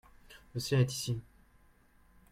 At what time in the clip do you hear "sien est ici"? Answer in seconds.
0.59-1.21